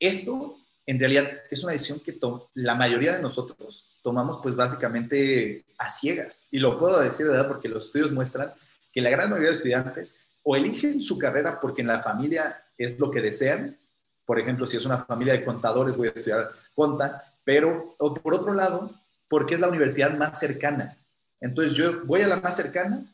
[0.00, 2.18] Esto, en realidad, es una decisión que
[2.54, 6.48] la mayoría de nosotros tomamos, pues básicamente a ciegas.
[6.50, 8.52] Y lo puedo decir de verdad porque los estudios muestran
[8.92, 12.98] que la gran mayoría de estudiantes o eligen su carrera porque en la familia es
[12.98, 13.78] lo que desean.
[14.24, 18.32] Por ejemplo, si es una familia de contadores, voy a estudiar conta, pero o por
[18.32, 20.96] otro lado, porque es la universidad más cercana.
[21.38, 23.04] Entonces yo voy a la más cercana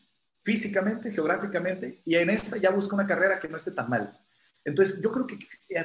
[0.43, 4.17] físicamente, geográficamente, y en esa ya busco una carrera que no esté tan mal.
[4.65, 5.37] Entonces yo creo que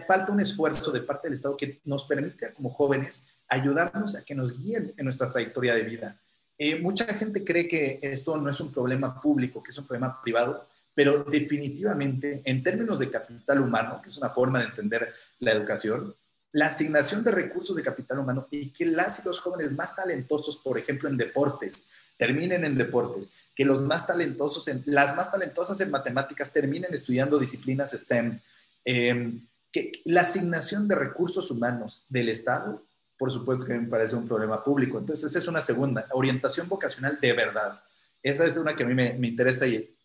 [0.06, 4.36] falta un esfuerzo de parte del Estado que nos permite como jóvenes ayudarnos a que
[4.36, 6.22] nos guíen en nuestra trayectoria de vida.
[6.60, 10.22] Eh, mucha gente cree que esto no es un problema público, que es un problema
[10.22, 10.68] privado,
[11.00, 15.10] pero definitivamente en términos de capital humano, que es una forma de entender
[15.40, 16.14] la educación,
[16.52, 20.58] la asignación de recursos de capital humano y que las y los jóvenes más talentosos,
[20.58, 25.80] por ejemplo, en deportes, terminen en deportes, que los más talentosos, en, las más talentosas
[25.80, 28.42] en matemáticas terminen estudiando disciplinas STEM,
[28.84, 32.84] em, que la asignación de recursos humanos del Estado,
[33.18, 34.98] por supuesto que me parece un problema público.
[34.98, 37.82] Entonces, esa es una segunda, orientación vocacional de verdad.
[38.22, 39.96] Esa es una que a mí me, me interesa y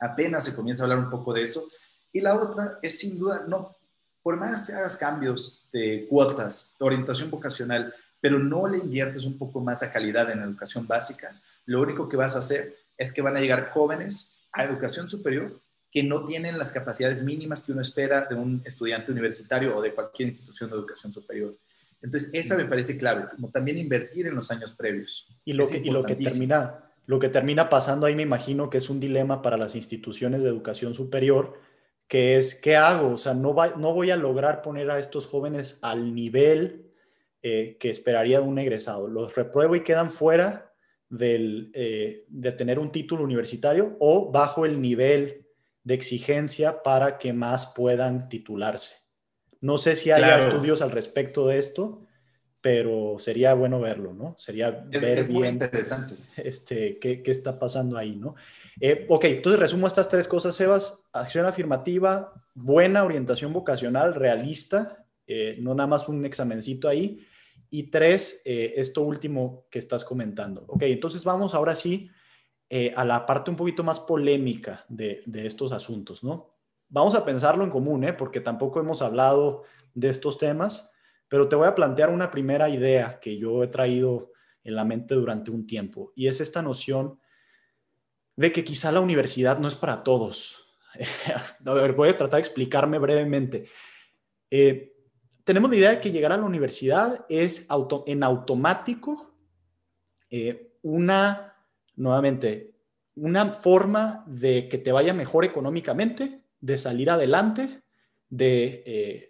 [0.00, 1.62] apenas se comienza a hablar un poco de eso.
[2.12, 3.76] Y la otra es sin duda, no,
[4.22, 9.38] por más que hagas cambios de cuotas, de orientación vocacional, pero no le inviertes un
[9.38, 13.22] poco más a calidad en educación básica, lo único que vas a hacer es que
[13.22, 15.60] van a llegar jóvenes a educación superior
[15.90, 19.94] que no tienen las capacidades mínimas que uno espera de un estudiante universitario o de
[19.94, 21.56] cualquier institución de educación superior.
[22.00, 25.28] Entonces, esa me parece clave, como también invertir en los años previos.
[25.44, 28.78] Y lo, que, y lo que termina lo que termina pasando ahí me imagino que
[28.78, 31.54] es un dilema para las instituciones de educación superior,
[32.06, 33.14] que es, ¿qué hago?
[33.14, 36.92] O sea, no, no voy a lograr poner a estos jóvenes al nivel
[37.42, 39.08] eh, que esperaría de un egresado.
[39.08, 40.72] Los repruebo y quedan fuera
[41.08, 45.48] del, eh, de tener un título universitario o bajo el nivel
[45.82, 48.98] de exigencia para que más puedan titularse.
[49.60, 52.06] No sé si hay estudios al respecto de esto,
[52.60, 54.34] pero sería bueno verlo, ¿no?
[54.38, 56.14] Sería es, ver es muy interesante.
[56.36, 58.34] Este, qué, qué, está pasando ahí, ¿no?
[58.80, 61.04] Eh, ok, entonces resumo estas tres cosas, Sebas.
[61.12, 67.26] Acción afirmativa, buena orientación vocacional, realista, eh, no nada más un examencito ahí.
[67.70, 70.64] Y tres, eh, esto último que estás comentando.
[70.66, 72.10] Ok, entonces vamos ahora sí
[72.68, 76.56] eh, a la parte un poquito más polémica de, de, estos asuntos, ¿no?
[76.88, 78.12] Vamos a pensarlo en común, ¿eh?
[78.12, 79.62] Porque tampoco hemos hablado
[79.94, 80.90] de estos temas
[81.30, 84.32] pero te voy a plantear una primera idea que yo he traído
[84.64, 87.18] en la mente durante un tiempo, y es esta noción
[88.36, 90.66] de que quizá la universidad no es para todos.
[91.64, 93.66] a ver, voy a tratar de explicarme brevemente.
[94.50, 94.92] Eh,
[95.44, 99.34] tenemos la idea de que llegar a la universidad es auto, en automático
[100.30, 101.56] eh, una,
[101.96, 102.74] nuevamente,
[103.14, 107.82] una forma de que te vaya mejor económicamente, de salir adelante,
[108.28, 109.29] de eh,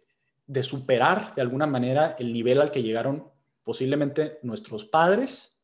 [0.50, 3.30] de superar de alguna manera el nivel al que llegaron
[3.62, 5.56] posiblemente nuestros padres,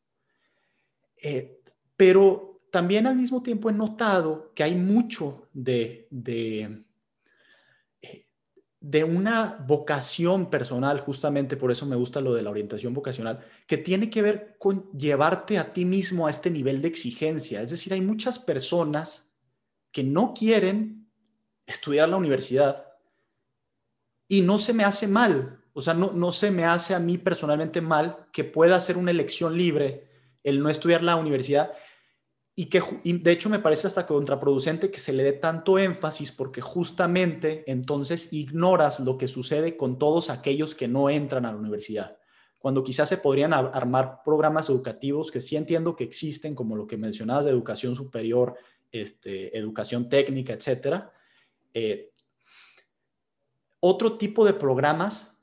[1.21, 1.59] eh,
[1.97, 6.85] pero también al mismo tiempo he notado que hay mucho de, de,
[8.01, 8.27] eh,
[8.79, 13.77] de una vocación personal, justamente por eso me gusta lo de la orientación vocacional, que
[13.77, 17.61] tiene que ver con llevarte a ti mismo a este nivel de exigencia.
[17.61, 19.35] Es decir, hay muchas personas
[19.91, 21.09] que no quieren
[21.65, 22.86] estudiar la universidad
[24.27, 27.17] y no se me hace mal, o sea, no, no se me hace a mí
[27.17, 30.07] personalmente mal que pueda ser una elección libre
[30.43, 31.71] el no estudiar la universidad
[32.59, 36.59] y que de hecho me parece hasta contraproducente que se le dé tanto énfasis porque
[36.59, 42.17] justamente entonces ignoras lo que sucede con todos aquellos que no entran a la universidad.
[42.57, 46.97] Cuando quizás se podrían armar programas educativos que sí entiendo que existen, como lo que
[46.97, 48.55] mencionabas de educación superior,
[48.91, 51.13] este, educación técnica, etcétera,
[51.75, 52.09] eh,
[53.79, 55.37] otro tipo de programas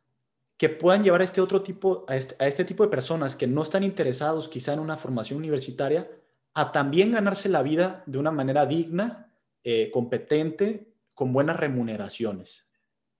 [0.57, 3.47] que puedan llevar a este otro tipo, a este, a este, tipo de personas que
[3.47, 6.11] no están interesados quizá en una formación universitaria,
[6.55, 9.33] a también ganarse la vida de una manera digna,
[9.64, 12.68] eh, competente, con buenas remuneraciones.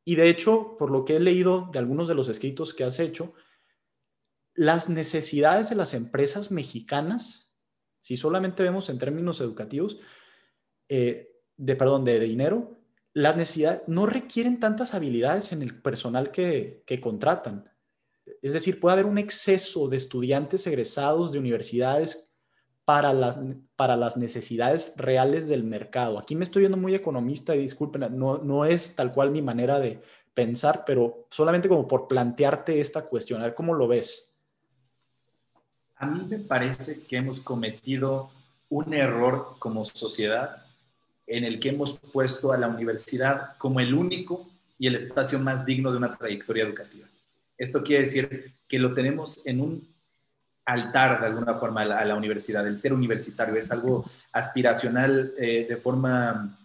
[0.05, 3.01] Y de hecho, por lo que he leído de algunos de los escritos que has
[3.01, 3.33] hecho,
[4.55, 7.51] las necesidades de las empresas mexicanas,
[8.01, 9.99] si solamente vemos en términos educativos,
[10.89, 12.79] eh, de, perdón, de, de dinero,
[13.15, 17.71] las necesidades no requieren tantas habilidades en el personal que, contratan.
[18.43, 22.29] Es decir, puede haber un exceso de estudiantes egresados de universidades
[22.85, 23.39] para las,
[23.77, 26.19] para las necesidades reales del mercado.
[26.19, 29.79] Aquí me estoy viendo muy economista y disculpen, no, no es tal cual mi manera
[29.79, 30.03] de
[30.35, 34.35] pensar, pero solamente como por plantearte esta cuestión, a ver cómo lo ves.
[35.97, 38.31] A mí me parece que hemos cometido
[38.69, 40.64] un error como sociedad
[41.27, 45.65] en el que hemos puesto a la universidad como el único y el espacio más
[45.65, 47.09] digno de una trayectoria educativa.
[47.57, 49.95] Esto quiere decir que lo tenemos en un
[50.65, 55.77] altar de alguna forma a la, universidad, el ser universitario es algo aspiracional eh, de
[55.77, 56.59] forma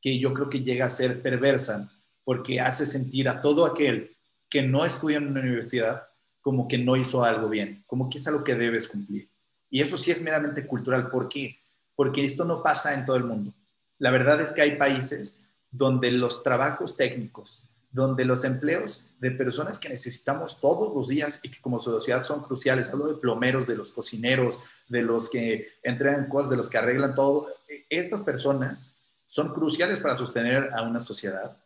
[0.00, 1.90] que yo creo que llega a ser perversa
[2.24, 4.16] porque hace sentir a todo aquel
[4.48, 6.08] que no estudia en una universidad
[6.40, 9.30] como que no hizo algo bien, como que es algo que debes cumplir.
[9.70, 11.10] Y eso sí es meramente cultural.
[11.10, 11.58] ¿Por qué?
[11.94, 13.52] Porque esto no pasa en todo el mundo.
[13.98, 19.78] La verdad es que hay países donde los trabajos técnicos, donde los empleos de personas
[19.78, 23.76] que necesitamos todos los días y que como sociedad son cruciales, hablo de plomeros, de
[23.76, 27.48] los cocineros, de los que entregan cosas, de los que arreglan todo,
[27.88, 31.56] estas personas son cruciales para sostener a una sociedad,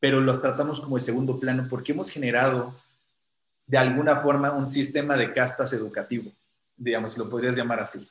[0.00, 2.74] pero los tratamos como de segundo plano porque hemos generado
[3.66, 6.32] de alguna forma un sistema de castas educativo,
[6.76, 8.08] digamos, si lo podrías llamar así,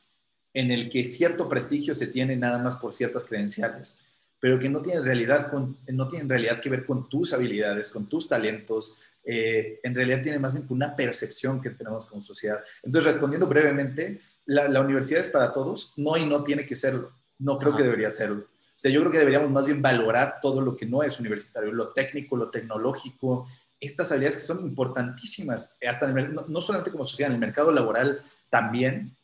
[0.57, 4.01] en el que cierto prestigio se tiene nada más por ciertas credenciales,
[4.39, 8.09] pero que no tiene, realidad no tiene en realidad que ver con tus habilidades, con
[8.09, 12.63] tus talentos, eh, en realidad tiene más bien una percepción que tenemos como sociedad.
[12.81, 17.59] Entonces, respondiendo brevemente, la, universidad es para todos, no y no tiene que serlo, no
[17.59, 18.47] creo que debería serlo.
[18.47, 21.71] O sea, yo creo que deberíamos más bien valorar todo lo que no es universitario,
[21.71, 23.45] lo técnico, lo tecnológico,
[23.79, 28.21] estas habilidades que son importantísimas, hasta no, no, solamente como sociedad, en el mercado laboral
[28.49, 29.15] también,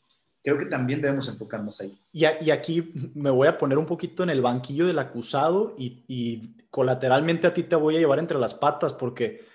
[0.44, 1.98] creo que también debemos enfocarnos ahí.
[2.12, 6.04] Y, y aquí me voy a poner un poquito en el banquillo del acusado y,
[6.08, 9.54] y colateralmente a ti te voy a llevar entre las patas porque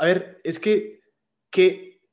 [0.00, 1.00] a ver, es que,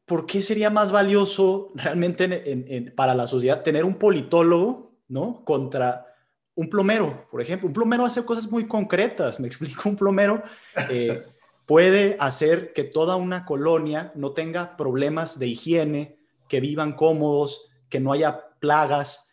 [0.06, 5.44] ¿por qué sería más valioso realmente para la sociedad tener un politólogo, ¿no?
[5.44, 6.08] Contra
[6.56, 7.68] un plomero, por ejemplo.
[7.68, 10.44] Un plomero hace cosas muy concretas, me explico, un plomero
[10.90, 11.24] eh,
[11.66, 18.00] puede hacer que toda una colonia no tenga problemas de higiene, que vivan cómodos, que
[18.00, 19.30] no haya plagas,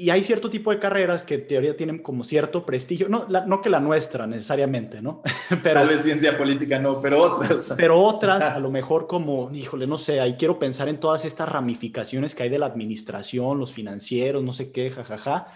[0.00, 3.60] y hay cierto tipo de carreras que en teoría tienen como cierto prestigio, no, no
[3.60, 5.22] que la nuestra necesariamente, ¿no?
[5.64, 7.74] pero, Tal vez ciencia política no, pero otras.
[7.76, 11.48] Pero otras, a lo mejor como, híjole, no sé, ahí quiero pensar en todas estas
[11.48, 15.48] ramificaciones que hay de la administración, los financieros, no sé qué, jajaja.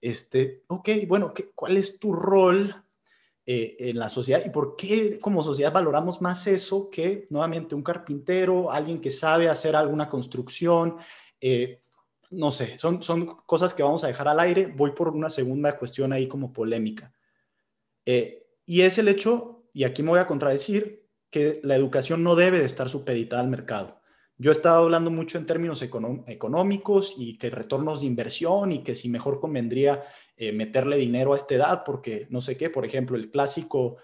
[0.00, 2.74] Este, ok, bueno, ¿qué, ¿cuál es tu rol
[3.44, 7.82] eh, en la sociedad y por qué como sociedad valoramos más eso que nuevamente un
[7.82, 10.96] carpintero, alguien que sabe hacer alguna construcción?
[11.42, 11.82] Eh,
[12.30, 14.66] no sé, son, son cosas que vamos a dejar al aire.
[14.66, 17.12] Voy por una segunda cuestión ahí como polémica.
[18.06, 22.36] Eh, y es el hecho, y aquí me voy a contradecir, que la educación no
[22.36, 24.00] debe de estar supeditada al mercado.
[24.38, 28.94] Yo he estado hablando mucho en términos económicos y que retornos de inversión y que
[28.94, 30.02] si mejor convendría
[30.36, 33.98] eh, meterle dinero a esta edad porque no sé qué, por ejemplo, el clásico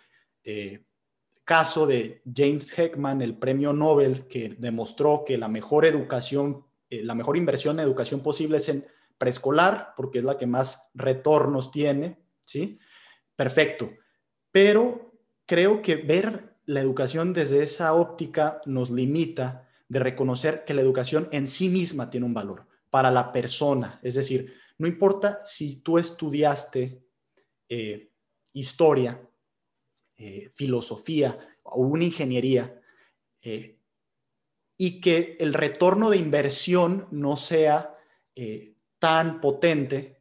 [1.44, 7.14] caso de James Heckman, el premio Nobel, que demostró que la mejor educación eh, la
[7.14, 8.86] mejor inversión en educación posible es en
[9.18, 12.78] preescolar, porque es la que más retornos tiene, ¿sí?
[13.36, 13.90] Perfecto.
[14.52, 15.12] Pero
[15.44, 21.28] creo que ver la educación desde esa óptica nos limita de reconocer que la educación
[21.32, 23.98] en sí misma tiene un valor para la persona.
[24.02, 27.02] Es decir, no importa si tú estudiaste
[27.68, 28.10] eh,
[28.52, 29.20] historia,
[30.16, 32.74] eh, filosofía o una ingeniería,
[34.78, 37.96] y que el retorno de inversión no sea
[38.36, 40.20] eh, tan potente,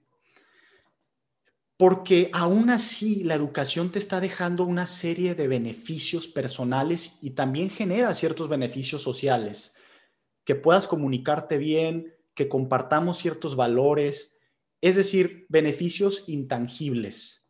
[1.78, 7.70] porque aún así la educación te está dejando una serie de beneficios personales y también
[7.70, 9.76] genera ciertos beneficios sociales,
[10.44, 14.40] que puedas comunicarte bien, que compartamos ciertos valores,
[14.82, 17.47] es decir, beneficios intangibles.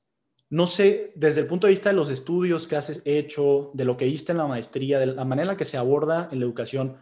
[0.49, 3.97] No sé, desde el punto de vista de los estudios que has hecho, de lo
[3.97, 6.45] que viste en la maestría, de la manera en la que se aborda en la
[6.45, 6.97] educación,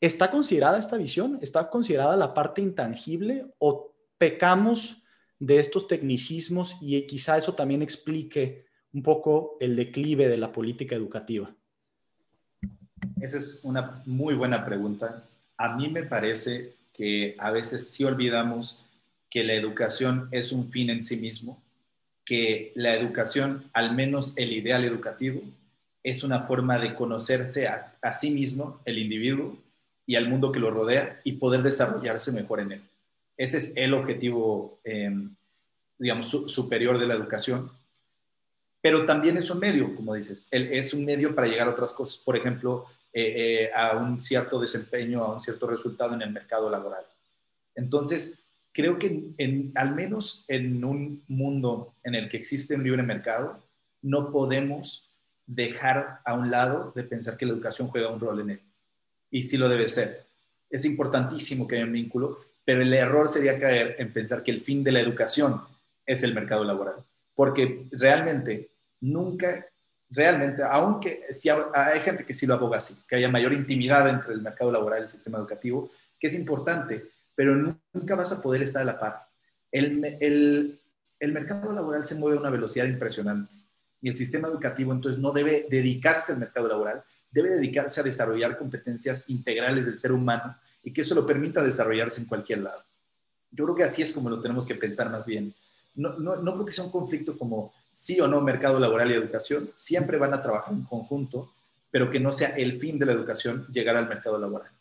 [0.00, 1.38] ¿está considerada esta visión?
[1.42, 5.02] ¿Está considerada la parte intangible o pecamos
[5.38, 10.94] de estos tecnicismos y quizá eso también explique un poco el declive de la política
[10.94, 11.54] educativa?
[13.20, 15.28] Esa es una muy buena pregunta.
[15.58, 18.86] A mí me parece que a veces sí olvidamos
[19.28, 21.62] que la educación es un fin en sí mismo
[22.32, 25.42] que la educación, al menos el ideal educativo,
[26.02, 29.58] es una forma de conocerse a, sí mismo, el individuo,
[30.06, 32.82] y al mundo que lo rodea y poder desarrollarse mejor en él.
[33.36, 35.36] Ese es el objetivo, em,
[35.98, 37.70] digamos, superior de la educación.
[38.80, 42.22] Pero también es un medio, como dices, es un medio para llegar a otras cosas,
[42.22, 46.70] por ejemplo, eh, eh, a un cierto desempeño, a un cierto resultado en el mercado
[46.70, 47.04] laboral.
[47.74, 53.02] Entonces, creo que en, al menos en un mundo en el que existe un libre
[53.02, 53.62] mercado,
[54.00, 55.12] no podemos
[55.46, 58.60] dejar a un lado de pensar que la educación juega un rol en él.
[59.30, 60.24] Y sí lo debe ser.
[60.70, 64.60] Es importantísimo que haya un vínculo, pero el error sería caer en pensar que el
[64.60, 65.60] fin de la educación
[66.06, 67.04] es el mercado laboral.
[67.34, 69.66] Porque realmente nunca,
[70.10, 74.34] realmente, aunque si hay gente que sí lo aboga así, que haya mayor intimidad entre
[74.34, 77.56] el mercado laboral y el sistema educativo, que es importante, pero
[77.92, 79.28] nunca vas a poder estar a la par.
[79.70, 80.78] El,
[81.20, 83.54] mercado laboral se mueve a una velocidad impresionante
[84.00, 88.56] y el sistema educativo entonces no debe dedicarse al mercado laboral, debe dedicarse a desarrollar
[88.56, 92.84] competencias integrales del ser humano y que eso lo permita desarrollarse en cualquier lado.
[93.50, 95.54] Yo creo que así es como lo tenemos que pensar más bien.
[95.94, 100.18] No, creo que sea un conflicto como sí o no mercado laboral y educación, siempre
[100.18, 101.52] van a trabajar en conjunto,
[101.90, 104.72] pero que no sea el fin de la educación llegar al mercado laboral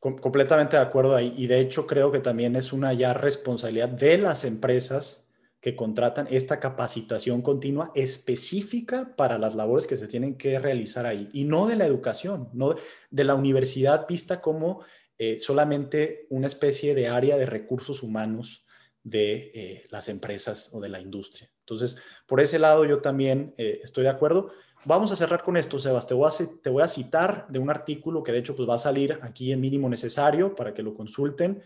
[0.00, 1.34] completamente de acuerdo ahí.
[1.36, 5.28] Y de hecho creo que también es una ya responsabilidad de las empresas
[5.60, 11.28] que contratan esta capacitación continua específica para las labores que se tienen que realizar ahí
[11.32, 12.76] y no de la educación, no
[13.10, 14.84] de la universidad vista como
[15.18, 18.66] eh, solamente una especie de área de recursos humanos
[19.02, 21.50] de eh, las empresas o de la industria.
[21.60, 21.96] Entonces,
[22.26, 24.52] por ese lado yo también eh, estoy de acuerdo.
[24.84, 26.06] Vamos a cerrar con esto, Sebas.
[26.06, 26.14] Te
[26.62, 29.52] te voy a citar de un artículo que de hecho pues, va a salir aquí
[29.52, 31.62] en mínimo necesario para que lo consulten.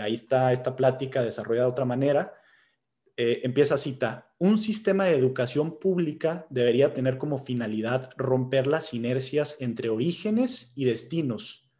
[0.00, 2.32] ahí está esta plática desarrollada de otra manera
[3.18, 8.92] eh, empieza a citar, un sistema de educación pública debería tener como finalidad romper las
[8.92, 11.70] inercias entre orígenes y destinos,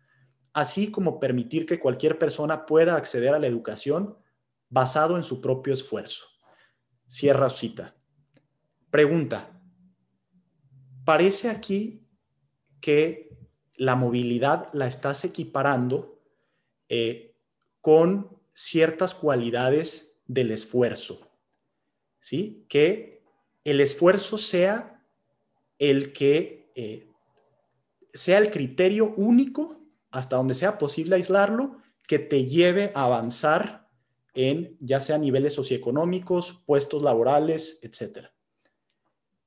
[0.54, 4.16] así como permitir que cualquier persona pueda acceder a la educación
[4.70, 6.24] basado en su propio esfuerzo.
[7.06, 7.94] Cierra cita.
[8.90, 9.55] Pregunta.
[11.06, 12.04] Parece aquí
[12.80, 13.30] que
[13.76, 16.20] la movilidad la estás equiparando
[16.88, 17.36] eh,
[17.80, 21.30] con ciertas cualidades del esfuerzo.
[22.18, 22.66] ¿sí?
[22.68, 23.22] Que
[23.62, 25.06] el esfuerzo sea
[25.78, 27.08] el que eh,
[28.12, 29.80] sea el criterio único
[30.10, 31.76] hasta donde sea posible aislarlo
[32.08, 33.88] que te lleve a avanzar
[34.34, 38.35] en ya sea niveles socioeconómicos, puestos laborales, etcétera.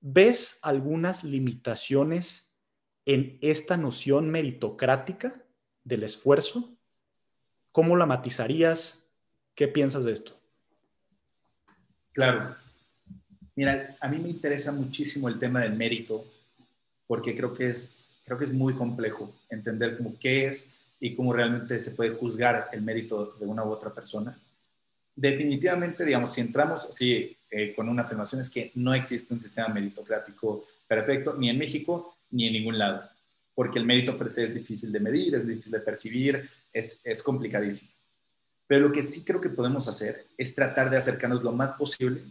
[0.01, 2.51] ¿Ves algunas limitaciones
[3.05, 5.43] en esta noción meritocrática
[5.83, 6.77] del esfuerzo?
[7.71, 9.05] ¿Cómo la matizarías?
[9.55, 10.39] ¿Qué piensas de esto?
[12.13, 12.55] Claro,
[13.59, 16.23] Mira, a mí me interesa muchísimo el tema del mérito,
[17.05, 21.33] porque creo que es, creo que es muy complejo entender cómo qué es y cómo
[21.33, 24.39] realmente se puede juzgar el mérito de una u otra persona.
[25.13, 29.69] Definitivamente, digamos, si entramos así eh, con una afirmación es que no existe un sistema
[29.69, 33.09] meritocrático perfecto, ni en México ni en ningún lado,
[33.55, 37.23] porque el mérito per se es difícil de medir, es difícil de percibir, es, es
[37.23, 37.93] complicadísimo.
[38.67, 42.21] Pero lo que sí creo que podemos hacer es tratar de acercarnos lo más posible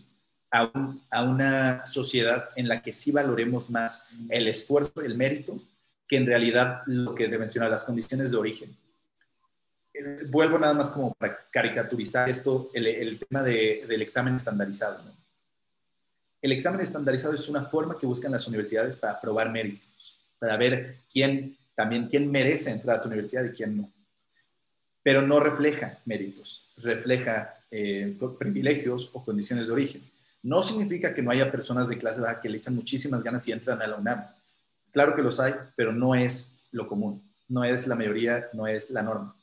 [0.51, 5.61] a, una sociedad en la que sí valoremos más el esfuerzo, el mérito,
[6.07, 8.77] que en realidad lo que mencionar, las condiciones de origen.
[10.29, 15.03] Vuelvo nada más como para caricaturizar esto, el, tema del examen estandarizado.
[16.41, 20.99] El examen estandarizado es una forma que buscan las universidades para probar méritos, para ver
[21.11, 23.89] quién también quién merece entrar a tu universidad y quién no.
[25.01, 30.11] Pero no refleja méritos, refleja eh, privilegios o condiciones de origen.
[30.43, 33.53] No significa que no haya personas de clase baja que le echan muchísimas ganas y
[33.53, 34.27] entran a la UNAM.
[34.91, 38.91] Claro que los hay, pero no es lo común, no es la mayoría, no es
[38.91, 39.37] la norma.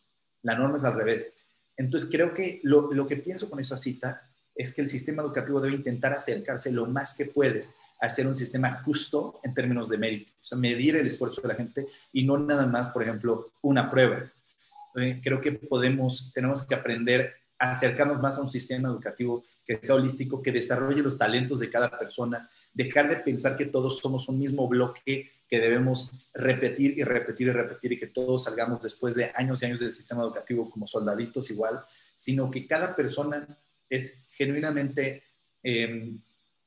[0.46, 1.41] La norma es al revés.
[1.76, 4.22] Entonces creo que lo, que pienso con esa cita
[4.54, 7.68] es que el sistema educativo debe intentar acercarse lo más que puede
[8.00, 11.48] a ser un sistema justo en términos de mérito, o sea, medir el esfuerzo de
[11.48, 14.32] la gente y no nada más, por ejemplo, una prueba.
[14.98, 19.95] Eh, creo que podemos, tenemos que aprender acercarnos más a un sistema educativo que sea
[19.95, 24.39] holístico, que desarrolle los talentos de cada persona, dejar de pensar que todos somos un
[24.39, 29.32] mismo bloque que debemos repetir y repetir y repetir y que todos salgamos después de
[29.36, 31.84] años y años del sistema educativo como soldaditos igual,
[32.14, 33.58] sino que cada persona
[33.89, 35.24] es genuinamente
[35.64, 36.20] em,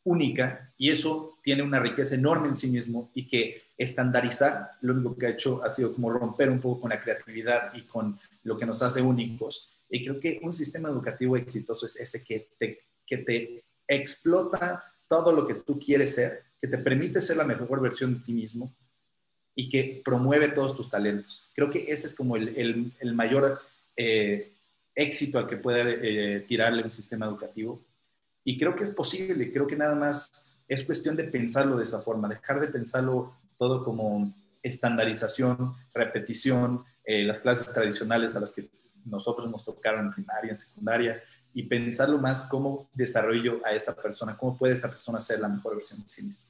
[0.04, 5.16] única y eso tiene una riqueza enorme en sí mismo y que estandarizar lo único
[5.16, 8.56] que ha hecho ha sido como romper un poco con la creatividad y con lo
[8.56, 12.78] que nos hace únicos y creo que un sistema educativo exitoso es ese que te,
[13.06, 17.80] que te explota todo lo que tú quieres ser, que te permite ser la mejor
[17.80, 18.74] versión de ti mismo
[19.54, 21.50] y que promueve todos tus talentos.
[21.54, 23.60] Creo que ese es como el, el, mayor
[23.96, 24.52] eh,
[24.94, 27.84] éxito al que puede eh, tirarle un sistema educativo.
[28.44, 32.02] Y creo que es posible, creo que nada más es cuestión de pensarlo de esa
[32.02, 34.32] forma, dejar de pensarlo todo como
[34.62, 38.68] estandarización, repetición, eh, las clases tradicionales a las que
[39.08, 44.36] nosotros nos tocaron en primaria, en secundaria, y pensarlo más cómo desarrollo a esta persona,
[44.36, 46.48] cómo puede esta persona ser la mejor versión de sí misma.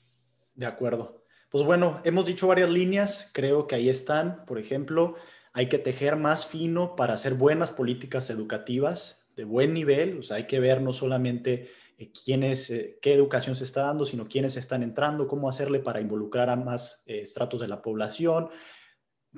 [0.54, 1.22] De acuerdo.
[1.50, 4.44] Pues bueno, hemos dicho varias líneas, creo que ahí están.
[4.44, 5.14] Por ejemplo,
[5.52, 10.36] hay que tejer más fino para hacer buenas políticas educativas de buen nivel, o sea,
[10.36, 14.56] hay que ver no solamente eh, quiénes, eh, qué educación se está dando, sino quiénes
[14.56, 18.50] están entrando, cómo hacerle para involucrar a más eh, estratos de la población,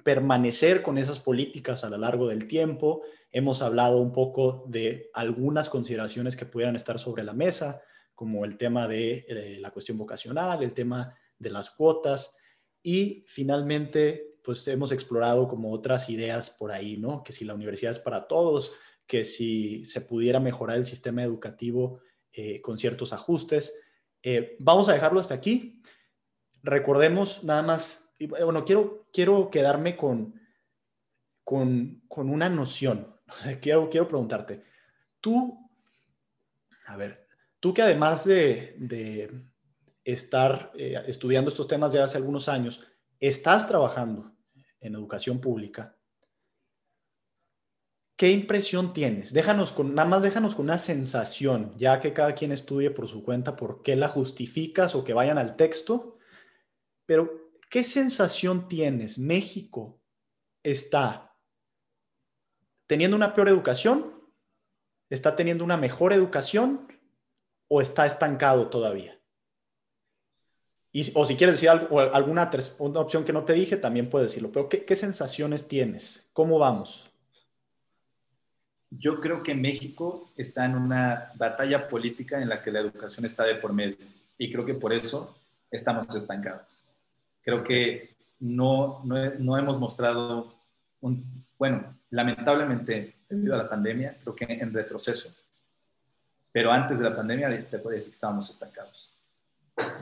[0.02, 3.02] permanecer con esas políticas a lo largo del tiempo.
[3.30, 7.82] Hemos hablado un poco de algunas consideraciones que pudieran estar sobre la mesa,
[8.14, 12.34] como el tema de, la cuestión vocacional, el tema de las cuotas
[12.82, 17.22] y finalmente pues hemos explorado como otras ideas por ahí, ¿no?
[17.22, 18.72] Que si la universidad es para todos,
[19.06, 22.00] que si se pudiera mejorar el sistema educativo
[22.32, 23.74] eh, con ciertos ajustes.
[24.22, 25.82] Eh, vamos a dejarlo hasta aquí.
[26.62, 30.40] Recordemos nada más bueno, quiero, quiero quedarme con,
[31.44, 33.16] con, con una noción.
[33.60, 34.62] quiero, quiero preguntarte,
[35.20, 35.70] tú,
[36.86, 37.26] a ver,
[37.60, 39.30] tú que además de,
[40.04, 42.82] estar eh, estudiando estos temas ya hace algunos años,
[43.20, 44.34] estás trabajando
[44.80, 45.96] en educación pública,
[48.16, 49.32] ¿qué impresión tienes?
[49.32, 53.22] Déjanos con, nada más déjanos con una sensación, ya que cada quien estudie por su
[53.22, 56.18] cuenta por qué la justificas o que vayan al texto,
[57.06, 59.18] pero ¿qué sensación tienes?
[59.18, 59.98] México
[60.62, 61.34] está
[62.86, 64.12] teniendo una peor educación,
[65.08, 66.86] está teniendo una mejor educación
[67.68, 69.18] o está estancado todavía.
[71.14, 74.50] O si quieres decir algo, alguna una opción que no te dije, también puedes decirlo.
[74.50, 76.28] Pero ¿qué, sensaciones tienes?
[76.32, 77.08] ¿Cómo vamos?
[78.90, 83.44] Yo creo que México está en una batalla política en la que la educación está
[83.44, 83.98] de por medio.
[84.36, 85.38] Y creo que por eso
[85.70, 86.89] estamos estancados.
[87.42, 90.54] Creo que no, no, no hemos mostrado
[91.00, 95.40] un, bueno, lamentablemente, debido a la pandemia, creo que en retroceso.
[96.52, 99.14] Pero antes de la pandemia te puedo decir que estábamos estancados.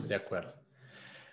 [0.08, 0.54] De acuerdo.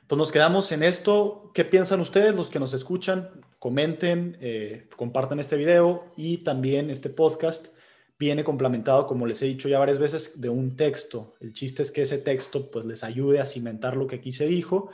[0.08, 1.52] Pues nos quedamos en esto.
[1.54, 3.30] ¿Qué piensan ustedes, los que nos escuchan?
[3.60, 7.68] Comenten, eh, compartan este video y también este podcast
[8.20, 11.36] viene complementado, como les he dicho ya varias veces, de un texto.
[11.40, 14.46] El chiste es que ese texto pues les ayude a cimentar lo que aquí se
[14.46, 14.90] dijo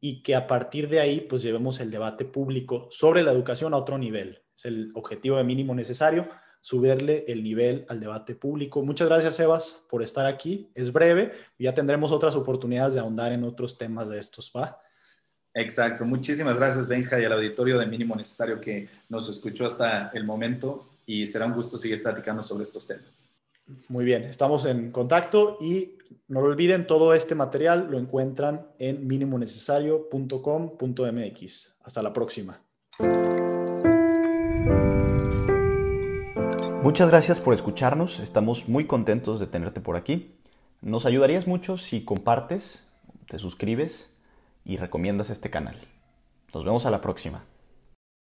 [0.00, 3.78] y que a partir de ahí pues llevemos el debate público sobre la educación a
[3.78, 4.42] otro nivel.
[4.56, 6.28] Es el objetivo de mínimo necesario
[6.64, 8.82] subirle el nivel al debate público.
[8.82, 10.70] Muchas gracias, Sebas, por estar aquí.
[10.74, 14.80] Es breve, ya tendremos otras oportunidades de ahondar en otros temas de estos, ¿va?
[15.52, 16.06] Exacto.
[16.06, 20.88] Muchísimas gracias, Benja, y al auditorio de Mínimo Necesario que nos escuchó hasta el momento
[21.04, 23.28] y será un gusto seguir platicando sobre estos temas.
[23.88, 29.06] Muy bien, estamos en contacto y no lo olviden, todo este material lo encuentran en
[29.06, 31.78] minimonecesario.com.mx.
[31.82, 32.60] Hasta la próxima.
[36.82, 40.36] Muchas gracias por escucharnos, estamos muy contentos de tenerte por aquí.
[40.82, 42.86] Nos ayudarías mucho si compartes,
[43.26, 44.10] te suscribes
[44.66, 45.76] y recomiendas este canal.
[46.52, 47.46] Nos vemos a la próxima.